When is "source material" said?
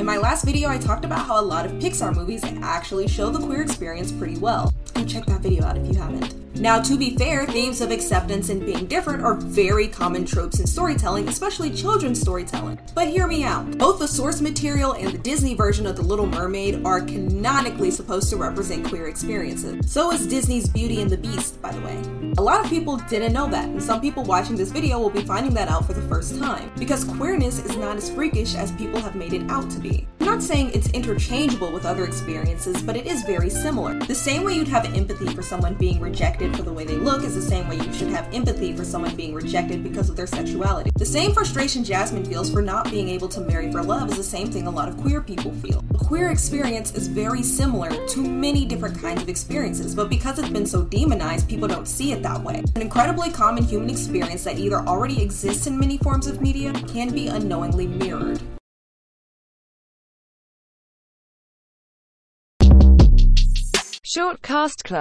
14.06-14.92